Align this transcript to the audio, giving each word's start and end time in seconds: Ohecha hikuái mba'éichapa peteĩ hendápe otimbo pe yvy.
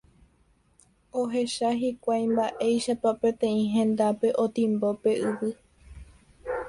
Ohecha 1.23 1.69
hikuái 1.81 2.25
mba'éichapa 2.33 3.09
peteĩ 3.21 3.61
hendápe 3.75 4.27
otimbo 4.45 4.89
pe 5.01 5.11
yvy. 5.29 5.49